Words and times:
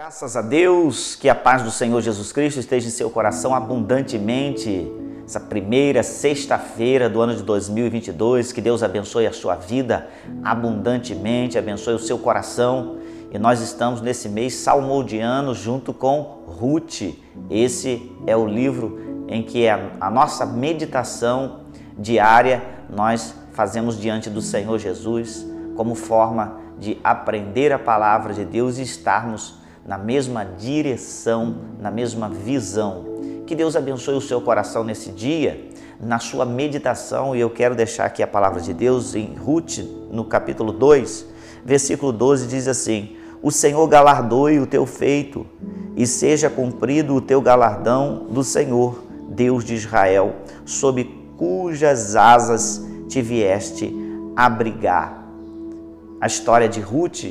Graças 0.00 0.34
a 0.34 0.40
Deus, 0.40 1.14
que 1.14 1.28
a 1.28 1.34
paz 1.34 1.62
do 1.62 1.70
Senhor 1.70 2.00
Jesus 2.00 2.32
Cristo 2.32 2.58
esteja 2.58 2.88
em 2.88 2.90
seu 2.90 3.10
coração 3.10 3.54
abundantemente. 3.54 4.90
Essa 5.26 5.38
primeira 5.38 6.02
sexta-feira 6.02 7.06
do 7.06 7.20
ano 7.20 7.36
de 7.36 7.42
2022, 7.42 8.50
que 8.50 8.62
Deus 8.62 8.82
abençoe 8.82 9.26
a 9.26 9.32
sua 9.34 9.56
vida 9.56 10.08
abundantemente, 10.42 11.58
abençoe 11.58 11.92
o 11.92 11.98
seu 11.98 12.18
coração. 12.18 12.96
E 13.30 13.38
nós 13.38 13.60
estamos 13.60 14.00
nesse 14.00 14.26
mês 14.26 14.54
salmodiano 14.54 15.54
junto 15.54 15.92
com 15.92 16.44
Ruth. 16.46 17.02
Esse 17.50 18.10
é 18.26 18.34
o 18.34 18.46
livro 18.46 19.26
em 19.28 19.42
que 19.42 19.68
a, 19.68 19.90
a 20.00 20.10
nossa 20.10 20.46
meditação 20.46 21.60
diária 21.98 22.62
nós 22.88 23.34
fazemos 23.52 24.00
diante 24.00 24.30
do 24.30 24.40
Senhor 24.40 24.78
Jesus 24.78 25.46
como 25.76 25.94
forma 25.94 26.58
de 26.78 26.98
aprender 27.04 27.70
a 27.70 27.78
palavra 27.78 28.32
de 28.32 28.46
Deus 28.46 28.78
e 28.78 28.82
estarmos 28.82 29.59
na 29.86 29.98
mesma 29.98 30.44
direção, 30.44 31.56
na 31.80 31.90
mesma 31.90 32.28
visão. 32.28 33.04
Que 33.46 33.54
Deus 33.54 33.74
abençoe 33.74 34.14
o 34.14 34.20
seu 34.20 34.40
coração 34.40 34.84
nesse 34.84 35.10
dia, 35.10 35.68
na 36.00 36.18
sua 36.18 36.44
meditação, 36.44 37.34
e 37.34 37.40
eu 37.40 37.50
quero 37.50 37.74
deixar 37.74 38.06
aqui 38.06 38.22
a 38.22 38.26
palavra 38.26 38.60
de 38.60 38.72
Deus 38.72 39.14
em 39.14 39.34
Ruth, 39.34 39.78
no 40.10 40.24
capítulo 40.24 40.72
2, 40.72 41.26
versículo 41.64 42.12
12, 42.12 42.46
diz 42.46 42.68
assim: 42.68 43.16
O 43.42 43.50
Senhor 43.50 43.86
galardoe 43.86 44.60
o 44.60 44.66
teu 44.66 44.86
feito, 44.86 45.46
e 45.96 46.06
seja 46.06 46.48
cumprido 46.48 47.14
o 47.14 47.20
teu 47.20 47.40
galardão 47.40 48.26
do 48.30 48.44
Senhor, 48.44 49.02
Deus 49.28 49.64
de 49.64 49.74
Israel, 49.74 50.36
sob 50.64 51.04
cujas 51.36 52.16
asas 52.16 52.84
te 53.08 53.20
vieste 53.20 53.94
abrigar. 54.36 55.24
A 56.20 56.26
história 56.26 56.68
de 56.68 56.80
Ruth 56.80 57.24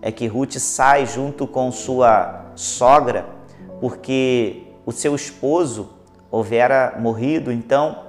é 0.00 0.12
que 0.12 0.26
Ruth 0.26 0.58
sai 0.58 1.06
junto 1.06 1.46
com 1.46 1.70
sua 1.72 2.52
sogra 2.54 3.26
porque 3.80 4.64
o 4.84 4.92
seu 4.92 5.14
esposo 5.14 5.90
houvera 6.30 6.94
morrido. 6.98 7.52
Então, 7.52 8.04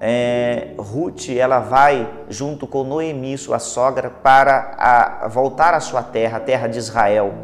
é, 0.00 0.74
Ruth 0.78 1.28
ela 1.30 1.60
vai 1.60 2.08
junto 2.28 2.66
com 2.66 2.84
Noemi, 2.84 3.36
sua 3.36 3.58
sogra, 3.58 4.10
para 4.10 4.74
a, 4.78 5.28
voltar 5.28 5.74
à 5.74 5.80
sua 5.80 6.02
terra, 6.02 6.38
a 6.38 6.40
terra 6.40 6.66
de 6.68 6.78
Israel. 6.78 7.34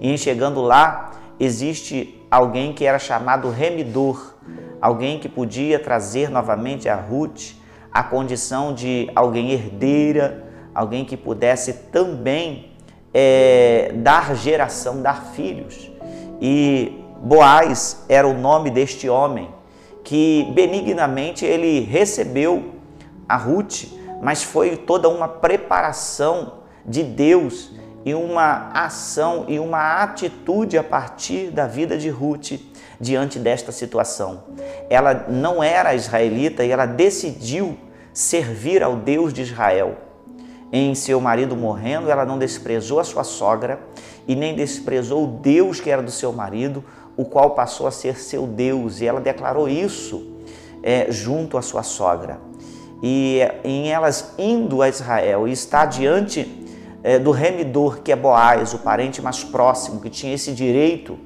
E 0.00 0.16
chegando 0.18 0.60
lá, 0.60 1.12
existe 1.40 2.22
alguém 2.30 2.72
que 2.72 2.84
era 2.84 2.98
chamado 2.98 3.50
remidor, 3.50 4.34
alguém 4.80 5.18
que 5.18 5.28
podia 5.28 5.78
trazer 5.78 6.30
novamente 6.30 6.88
a 6.88 6.96
Ruth 6.96 7.54
a 7.96 8.02
condição 8.02 8.74
de 8.74 9.10
alguém 9.14 9.52
herdeira, 9.52 10.44
alguém 10.74 11.02
que 11.02 11.16
pudesse 11.16 11.72
também 11.90 12.75
é, 13.18 13.92
dar 13.94 14.36
geração, 14.36 15.00
dar 15.00 15.32
filhos. 15.32 15.90
E 16.38 17.02
Boaz 17.22 18.04
era 18.10 18.28
o 18.28 18.34
nome 18.34 18.68
deste 18.70 19.08
homem 19.08 19.48
que 20.04 20.52
benignamente 20.54 21.46
ele 21.46 21.80
recebeu 21.80 22.74
a 23.26 23.34
Ruth, 23.34 23.84
mas 24.22 24.42
foi 24.42 24.76
toda 24.76 25.08
uma 25.08 25.26
preparação 25.26 26.58
de 26.84 27.02
Deus 27.02 27.72
e 28.04 28.12
uma 28.12 28.70
ação 28.74 29.46
e 29.48 29.58
uma 29.58 30.02
atitude 30.02 30.76
a 30.76 30.84
partir 30.84 31.50
da 31.50 31.66
vida 31.66 31.96
de 31.96 32.10
Ruth 32.10 32.60
diante 33.00 33.38
desta 33.38 33.72
situação. 33.72 34.44
Ela 34.90 35.24
não 35.26 35.62
era 35.62 35.94
israelita 35.94 36.62
e 36.66 36.70
ela 36.70 36.84
decidiu 36.84 37.78
servir 38.12 38.82
ao 38.82 38.94
Deus 38.94 39.32
de 39.32 39.40
Israel 39.40 40.05
em 40.72 40.94
seu 40.94 41.20
marido 41.20 41.56
morrendo, 41.56 42.10
ela 42.10 42.24
não 42.24 42.38
desprezou 42.38 42.98
a 42.98 43.04
sua 43.04 43.24
sogra 43.24 43.80
e 44.26 44.34
nem 44.34 44.54
desprezou 44.54 45.24
o 45.24 45.26
Deus 45.26 45.80
que 45.80 45.90
era 45.90 46.02
do 46.02 46.10
seu 46.10 46.32
marido, 46.32 46.84
o 47.16 47.24
qual 47.24 47.50
passou 47.50 47.86
a 47.86 47.90
ser 47.90 48.18
seu 48.18 48.46
Deus, 48.46 49.00
e 49.00 49.06
ela 49.06 49.20
declarou 49.20 49.68
isso 49.68 50.34
é, 50.82 51.10
junto 51.10 51.56
à 51.56 51.62
sua 51.62 51.82
sogra. 51.82 52.38
E 53.02 53.40
em 53.62 53.90
elas 53.90 54.34
indo 54.38 54.82
a 54.82 54.88
Israel 54.88 55.46
e 55.46 55.52
está 55.52 55.84
diante 55.84 56.64
é, 57.02 57.18
do 57.18 57.30
remidor, 57.30 58.00
que 58.02 58.10
é 58.10 58.16
Boaz, 58.16 58.74
o 58.74 58.78
parente 58.78 59.22
mais 59.22 59.44
próximo, 59.44 60.00
que 60.00 60.10
tinha 60.10 60.34
esse 60.34 60.52
direito, 60.52 61.18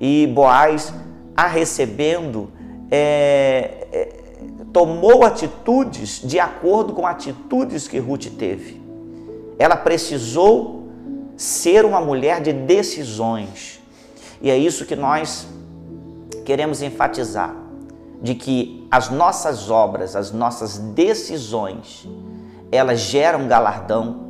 e 0.00 0.26
Boaz 0.28 0.92
a 1.36 1.46
recebendo, 1.46 2.50
é, 2.90 3.86
é 3.92 4.08
tomou 4.72 5.24
atitudes 5.24 6.20
de 6.22 6.38
acordo 6.38 6.92
com 6.92 7.06
atitudes 7.06 7.88
que 7.88 7.98
Ruth 7.98 8.26
teve. 8.38 8.80
Ela 9.58 9.76
precisou 9.76 10.88
ser 11.36 11.84
uma 11.84 12.00
mulher 12.00 12.40
de 12.40 12.52
decisões. 12.52 13.80
E 14.40 14.50
é 14.50 14.56
isso 14.56 14.86
que 14.86 14.96
nós 14.96 15.46
queremos 16.44 16.82
enfatizar, 16.82 17.54
de 18.22 18.34
que 18.34 18.86
as 18.90 19.10
nossas 19.10 19.70
obras, 19.70 20.16
as 20.16 20.32
nossas 20.32 20.78
decisões, 20.78 22.08
elas 22.70 23.00
geram 23.00 23.46
galardão. 23.48 24.26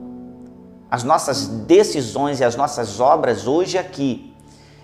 As 0.91 1.05
nossas 1.05 1.47
decisões 1.47 2.41
e 2.41 2.45
as 2.45 2.57
nossas 2.57 2.99
obras 2.99 3.47
hoje 3.47 3.77
aqui, 3.77 4.35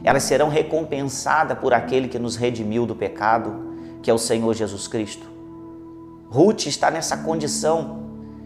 elas 0.02 0.24
serão 0.24 0.50
recompensadas 0.50 1.58
por 1.58 1.72
aquele 1.72 2.08
que 2.08 2.18
nos 2.18 2.36
redimiu 2.36 2.84
do 2.84 2.94
pecado, 2.94 3.73
que 4.04 4.10
é 4.10 4.14
o 4.14 4.18
Senhor 4.18 4.52
Jesus 4.52 4.86
Cristo. 4.86 5.26
Ruth 6.28 6.66
está 6.66 6.90
nessa 6.90 7.16
condição 7.16 8.02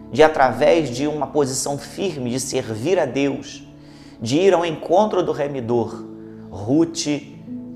de, 0.09 0.23
através 0.23 0.89
de 0.89 1.05
uma 1.05 1.27
posição 1.27 1.77
firme, 1.77 2.29
de 2.29 2.39
servir 2.39 2.97
a 2.97 3.05
Deus, 3.05 3.67
de 4.21 4.37
ir 4.37 4.53
ao 4.53 4.65
encontro 4.65 5.21
do 5.21 5.33
remidor. 5.33 6.05
Ruth, 6.49 7.07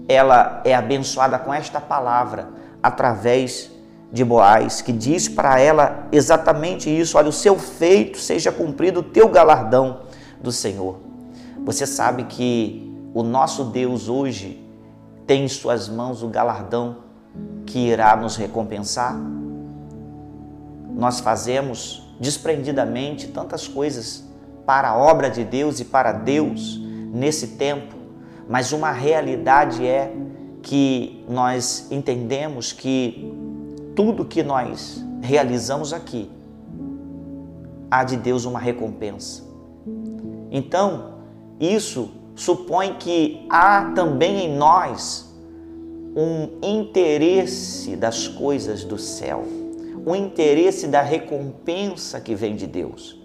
ela 0.07 0.61
é 0.63 0.73
abençoada 0.73 1.37
com 1.37 1.53
esta 1.53 1.81
palavra 1.81 2.47
através 2.81 3.69
de 4.13 4.23
Boaz, 4.23 4.81
que 4.81 4.93
diz 4.93 5.27
para 5.27 5.59
ela 5.59 6.07
exatamente 6.09 6.89
isso: 6.89 7.17
olha, 7.17 7.27
o 7.27 7.33
seu 7.33 7.59
feito 7.59 8.17
seja 8.17 8.49
cumprido 8.49 9.01
o 9.01 9.03
teu 9.03 9.27
galardão 9.27 10.03
do 10.41 10.53
Senhor. 10.53 10.99
Você 11.65 11.85
sabe 11.85 12.23
que 12.23 12.89
o 13.13 13.23
nosso 13.23 13.65
Deus 13.65 14.07
hoje 14.07 14.65
tem 15.27 15.43
em 15.43 15.49
suas 15.49 15.89
mãos 15.89 16.23
o 16.23 16.29
galardão 16.29 17.02
que 17.65 17.79
irá 17.79 18.15
nos 18.15 18.35
recompensar? 18.35 19.33
nós 20.95 21.19
fazemos 21.19 22.03
desprendidamente 22.19 23.27
tantas 23.27 23.67
coisas 23.67 24.23
para 24.65 24.89
a 24.89 24.97
obra 24.97 25.29
de 25.29 25.43
Deus 25.43 25.79
e 25.79 25.85
para 25.85 26.11
Deus 26.11 26.79
nesse 27.13 27.47
tempo, 27.47 27.95
mas 28.47 28.71
uma 28.71 28.91
realidade 28.91 29.85
é 29.85 30.13
que 30.61 31.25
nós 31.27 31.87
entendemos 31.91 32.71
que 32.71 33.33
tudo 33.95 34.23
que 34.23 34.41
nós 34.41 35.03
realizamos 35.21 35.91
aqui 35.91 36.31
há 37.91 38.03
de 38.03 38.15
Deus 38.15 38.45
uma 38.45 38.59
recompensa. 38.59 39.43
Então, 40.49 41.15
isso 41.59 42.11
supõe 42.35 42.95
que 42.95 43.45
há 43.49 43.91
também 43.93 44.45
em 44.45 44.55
nós 44.55 45.32
um 46.15 46.59
interesse 46.61 47.95
das 47.95 48.27
coisas 48.27 48.83
do 48.83 48.97
céu 48.97 49.43
o 50.05 50.15
interesse 50.15 50.87
da 50.87 51.01
recompensa 51.01 52.19
que 52.19 52.35
vem 52.35 52.55
de 52.55 52.67
Deus. 52.67 53.17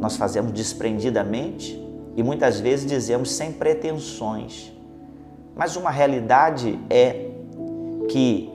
Nós 0.00 0.16
fazemos 0.16 0.52
desprendidamente 0.52 1.80
e 2.16 2.22
muitas 2.22 2.58
vezes 2.58 2.86
dizemos 2.86 3.30
sem 3.30 3.52
pretensões. 3.52 4.72
Mas 5.54 5.76
uma 5.76 5.90
realidade 5.90 6.78
é 6.88 7.28
que 8.08 8.50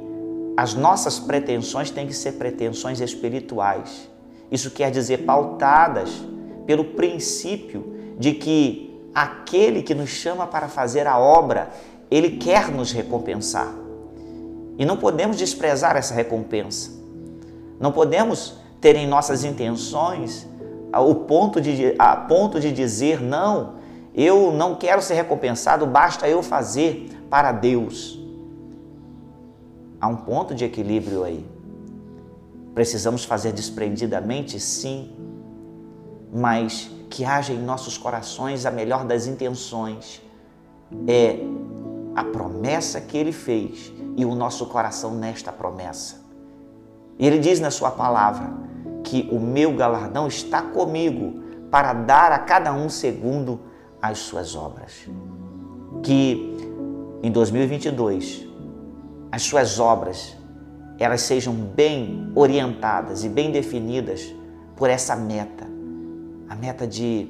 as 0.58 0.74
nossas 0.74 1.20
pretensões 1.20 1.92
têm 1.92 2.08
que 2.08 2.14
ser 2.14 2.34
pretensões 2.34 3.00
espirituais. 3.00 4.10
Isso 4.52 4.72
quer 4.72 4.92
dizer 4.92 5.20
pautadas 5.20 6.10
pelo 6.66 6.84
princípio 6.84 7.96
de 8.18 8.34
que 8.34 8.94
aquele 9.14 9.82
que 9.82 9.94
nos 9.94 10.10
chama 10.10 10.46
para 10.46 10.68
fazer 10.68 11.08
a 11.08 11.18
obra, 11.18 11.70
ele 12.10 12.38
quer 12.38 12.70
nos 12.70 12.92
recompensar. 12.92 13.74
E 14.78 14.86
não 14.86 14.98
podemos 14.98 15.38
desprezar 15.38 15.96
essa 15.96 16.14
recompensa. 16.14 16.92
Não 17.80 17.92
podemos 17.92 18.56
ter 18.82 18.96
em 18.96 19.08
nossas 19.08 19.44
intenções 19.44 20.48
o 20.94 21.16
ponto 21.16 21.60
de, 21.60 21.96
a 21.98 22.16
ponto 22.16 22.60
de 22.60 22.72
dizer 22.72 23.22
não, 23.22 23.76
eu 24.14 24.52
não 24.54 24.76
quero 24.76 25.02
ser 25.02 25.16
recompensado, 25.16 25.86
basta 25.86 26.28
eu 26.28 26.42
fazer 26.42 27.10
para 27.30 27.52
Deus. 27.52 28.20
Há 30.00 30.08
um 30.08 30.16
ponto 30.16 30.54
de 30.56 30.64
equilíbrio 30.64 31.24
aí. 31.24 31.46
Precisamos 32.74 33.26
fazer 33.26 33.52
desprendidamente, 33.52 34.60
sim, 34.60 35.12
mas 36.34 36.90
que 37.10 37.26
haja 37.26 37.54
em 37.54 37.60
nossos 37.60 37.98
corações 37.98 38.66
a 38.66 38.72
melhor 38.72 39.06
das 39.06 39.28
intenções. 39.28 40.22
É 41.08 41.40
a 42.16 42.24
promessa 42.24 43.02
que 43.02 43.18
ele 43.18 43.34
fez 43.34 43.92
e 44.16 44.24
o 44.24 44.34
nosso 44.34 44.68
coração 44.68 45.14
nesta 45.14 45.52
promessa. 45.52 46.24
E 47.20 47.28
ele 47.28 47.40
diz 47.40 47.60
na 47.60 47.70
sua 47.70 47.92
palavra 47.92 48.54
que 49.04 49.28
o 49.32 49.40
meu 49.40 49.76
galardão 49.76 50.28
está 50.28 50.62
comigo 50.62 51.44
para 51.70 51.94
dar 51.94 52.32
a 52.32 52.40
cada 52.40 52.74
um 52.74 52.90
segundo 52.90 53.60
as 54.02 54.20
suas 54.20 54.56
obras. 54.56 55.08
Que 56.02 56.56
em 57.22 57.32
2022 57.32 58.48
as 59.32 59.44
suas 59.44 59.80
obras 59.80 60.38
elas 60.98 61.22
sejam 61.22 61.54
bem 61.54 62.32
orientadas 62.34 63.26
e 63.26 63.30
bem 63.30 63.52
definidas 63.52 64.34
por 64.78 64.90
essa 64.90 65.16
meta, 65.16 65.66
a 66.48 66.56
meta 66.56 66.88
de 66.88 67.30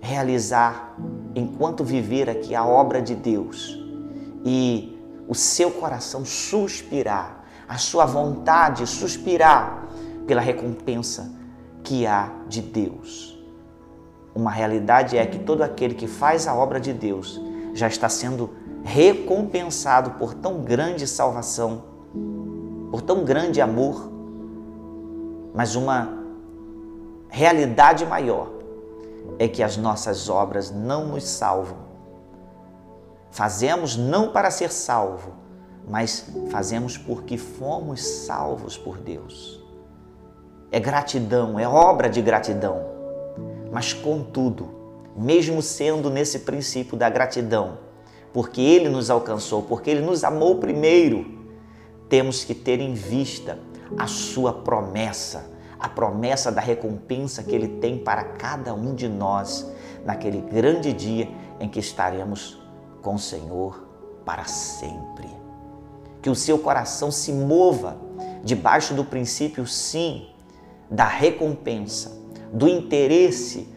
realizar 0.00 0.96
enquanto 1.34 1.84
viver 1.84 2.30
aqui 2.30 2.54
a 2.54 2.64
obra 2.64 3.02
de 3.02 3.14
Deus 3.14 3.79
e 4.44 4.98
o 5.28 5.34
seu 5.34 5.70
coração 5.70 6.24
suspirar, 6.24 7.44
a 7.68 7.78
sua 7.78 8.04
vontade 8.04 8.86
suspirar 8.86 9.88
pela 10.26 10.40
recompensa 10.40 11.30
que 11.82 12.06
há 12.06 12.30
de 12.48 12.60
Deus. 12.60 13.38
Uma 14.34 14.50
realidade 14.50 15.16
é 15.16 15.26
que 15.26 15.38
todo 15.38 15.62
aquele 15.62 15.94
que 15.94 16.06
faz 16.06 16.46
a 16.46 16.54
obra 16.54 16.80
de 16.80 16.92
Deus 16.92 17.40
já 17.74 17.88
está 17.88 18.08
sendo 18.08 18.50
recompensado 18.82 20.12
por 20.12 20.34
tão 20.34 20.62
grande 20.62 21.06
salvação, 21.06 21.84
por 22.90 23.02
tão 23.02 23.24
grande 23.24 23.60
amor, 23.60 24.10
mas 25.54 25.74
uma 25.74 26.08
realidade 27.28 28.06
maior 28.06 28.50
é 29.38 29.46
que 29.48 29.62
as 29.62 29.76
nossas 29.76 30.28
obras 30.28 30.70
não 30.70 31.08
nos 31.08 31.24
salvam. 31.24 31.89
Fazemos 33.30 33.96
não 33.96 34.32
para 34.32 34.50
ser 34.50 34.72
salvo, 34.72 35.34
mas 35.88 36.26
fazemos 36.50 36.96
porque 36.96 37.36
fomos 37.36 38.02
salvos 38.02 38.76
por 38.76 38.98
Deus. 38.98 39.60
É 40.72 40.78
gratidão, 40.78 41.58
é 41.58 41.66
obra 41.66 42.08
de 42.08 42.20
gratidão. 42.20 42.80
Mas 43.72 43.92
contudo, 43.92 44.68
mesmo 45.16 45.62
sendo 45.62 46.10
nesse 46.10 46.40
princípio 46.40 46.96
da 46.96 47.08
gratidão, 47.08 47.78
porque 48.32 48.60
Ele 48.60 48.88
nos 48.88 49.10
alcançou, 49.10 49.62
porque 49.62 49.90
Ele 49.90 50.00
nos 50.00 50.24
amou 50.24 50.56
primeiro, 50.56 51.38
temos 52.08 52.44
que 52.44 52.54
ter 52.54 52.80
em 52.80 52.94
vista 52.94 53.58
a 53.96 54.06
Sua 54.06 54.52
promessa, 54.52 55.50
a 55.78 55.88
promessa 55.88 56.50
da 56.50 56.60
recompensa 56.60 57.42
que 57.42 57.54
Ele 57.54 57.68
tem 57.68 57.98
para 57.98 58.24
cada 58.24 58.74
um 58.74 58.94
de 58.94 59.08
nós 59.08 59.70
naquele 60.04 60.40
grande 60.40 60.92
dia 60.92 61.28
em 61.58 61.68
que 61.68 61.78
estaremos 61.78 62.60
com 63.02 63.14
o 63.14 63.18
Senhor 63.18 63.86
para 64.24 64.44
sempre. 64.44 65.28
Que 66.22 66.30
o 66.30 66.34
seu 66.34 66.58
coração 66.58 67.10
se 67.10 67.32
mova 67.32 67.96
debaixo 68.44 68.94
do 68.94 69.04
princípio, 69.04 69.66
sim, 69.66 70.28
da 70.90 71.06
recompensa, 71.06 72.18
do 72.52 72.68
interesse 72.68 73.68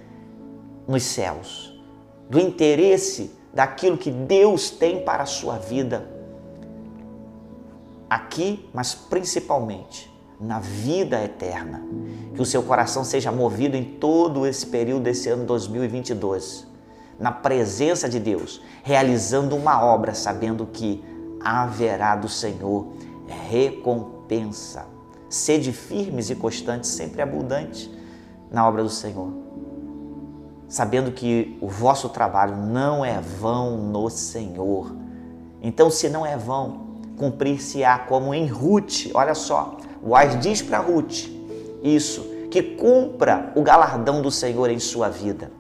nos 0.88 1.04
céus, 1.04 1.80
do 2.30 2.40
interesse 2.40 3.32
daquilo 3.54 3.98
que 3.98 4.12
Deus 4.12 4.70
tem 4.70 5.04
para 5.04 5.24
a 5.24 5.28
sua 5.28 5.58
vida 5.58 6.14
aqui, 8.14 8.70
mas 8.74 8.94
principalmente 8.94 10.12
na 10.40 10.60
vida 10.60 11.24
eterna. 11.24 11.84
Que 12.36 12.42
o 12.42 12.46
seu 12.46 12.62
coração 12.64 13.04
seja 13.04 13.32
movido 13.32 13.76
em 13.76 13.84
todo 13.84 14.46
esse 14.46 14.66
período 14.66 15.04
desse 15.04 15.30
ano 15.30 15.46
2022, 15.46 16.68
na 17.20 17.32
presença 17.32 18.10
de 18.10 18.20
Deus, 18.20 18.62
realizando 18.84 19.56
uma 19.56 19.84
obra, 19.84 20.14
sabendo 20.14 20.66
que 20.66 21.04
haverá 21.44 22.16
do 22.16 22.30
Senhor 22.30 22.88
recompensa. 23.50 24.86
Sede 25.30 25.72
firmes 25.72 26.30
e 26.30 26.36
constantes, 26.36 26.90
sempre 26.90 27.22
abundantes 27.22 27.90
na 28.52 28.68
obra 28.68 28.84
do 28.84 28.90
Senhor 28.90 29.44
sabendo 30.74 31.12
que 31.12 31.56
o 31.62 31.68
vosso 31.68 32.10
trabalho 32.10 32.58
não 32.58 33.06
é 33.06 33.22
vão 33.22 33.78
no 33.78 34.10
Senhor. 34.10 34.92
Então, 35.62 35.92
se 35.92 36.10
não 36.10 36.26
é 36.26 36.36
vão, 36.36 36.98
cumprir-se-á 37.16 38.00
como 38.00 38.34
em 38.34 38.48
Ruth. 38.48 39.12
Olha 39.14 39.36
só, 39.36 39.78
o 40.02 40.16
Ais 40.16 40.40
diz 40.40 40.64
para 40.64 40.80
Ruth 40.80 41.28
isso, 41.84 42.22
que 42.50 42.64
cumpra 42.64 43.54
o 43.56 43.62
galardão 43.62 44.20
do 44.20 44.32
Senhor 44.32 44.68
em 44.72 44.80
sua 44.80 45.10
vida. 45.10 45.52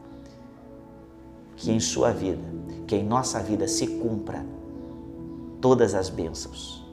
Que 1.64 1.72
em 1.72 1.80
sua 1.80 2.12
vida, 2.12 2.44
que 2.86 2.96
em 2.96 3.04
nossa 3.04 3.40
vida 3.40 3.68
se 3.68 3.88
cumpra 3.88 4.46
todas 5.62 5.96
as 5.96 6.10
bênçãos 6.10 6.86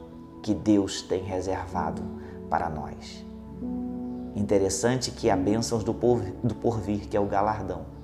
que 0.43 0.55
Deus 0.55 1.02
tem 1.02 1.22
reservado 1.22 2.02
para 2.49 2.70
nós. 2.70 3.25
Interessante 4.37 5.11
que 5.11 5.28
há 5.28 5.37
bênçãos 5.37 5.82
do 5.82 5.93
porvir, 5.93 7.08
que 7.08 7.17
é 7.17 7.20
o 7.20 7.26
galardão 7.26 8.00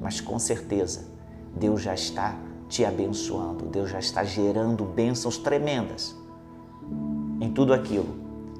mas 0.00 0.20
com 0.20 0.38
certeza 0.38 1.04
Deus 1.54 1.82
já 1.82 1.94
está 1.94 2.34
te 2.68 2.84
abençoando, 2.84 3.66
Deus 3.66 3.90
já 3.90 3.98
está 3.98 4.24
gerando 4.24 4.84
bênçãos 4.84 5.38
tremendas 5.38 6.16
em 7.40 7.50
tudo 7.50 7.72
aquilo 7.72 8.16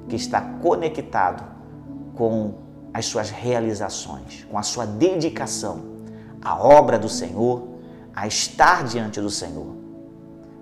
que 0.08 0.16
está 0.16 0.40
conectado 0.40 1.44
com 2.14 2.54
as 2.94 3.06
suas 3.06 3.30
realizações, 3.30 4.44
com 4.44 4.56
a 4.56 4.62
sua 4.62 4.86
dedicação 4.86 5.95
à 6.46 6.58
obra 6.58 6.98
do 6.98 7.08
Senhor, 7.08 7.68
a 8.14 8.26
estar 8.26 8.84
diante 8.84 9.20
do 9.20 9.30
Senhor. 9.30 9.74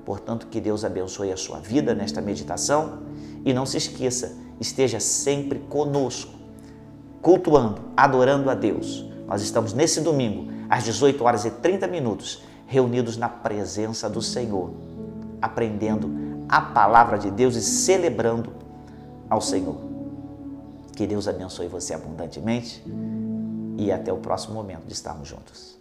Portanto, 0.05 0.47
que 0.49 0.61
Deus 0.61 0.85
abençoe 0.85 1.33
a 1.33 1.37
sua 1.37 1.59
vida 1.59 1.95
nesta 1.95 2.21
meditação 2.21 3.01
e 3.45 3.53
não 3.53 3.65
se 3.65 3.77
esqueça, 3.77 4.37
esteja 4.61 5.01
sempre 5.01 5.59
conosco, 5.61 6.33
cultuando, 7.23 7.81
adorando 7.97 8.51
a 8.51 8.55
Deus 8.55 9.15
nós 9.27 9.43
estamos 9.43 9.73
nesse 9.73 10.01
domingo, 10.01 10.53
às 10.69 10.85
18 10.85 11.23
horas 11.25 11.45
e 11.45 11.51
30 11.51 11.87
minutos, 11.87 12.43
reunidos 12.67 13.17
na 13.17 13.29
presença 13.29 14.09
do 14.09 14.21
Senhor, 14.21 14.71
aprendendo 15.41 16.45
a 16.49 16.61
palavra 16.61 17.19
de 17.19 17.31
Deus 17.31 17.57
e 17.57 17.63
celebrando 17.63 18.53
ao 19.29 19.41
Senhor. 19.41 19.77
Que 20.95 21.07
Deus 21.07 21.27
abençoe 21.27 21.69
você 21.69 21.95
abundantemente 21.95 22.83
e 23.79 23.93
até 23.93 24.12
o 24.12 24.19
próximo 24.19 24.55
momento 24.55 24.87
de 24.87 24.93
estarmos 24.93 25.29
juntos. 25.29 25.79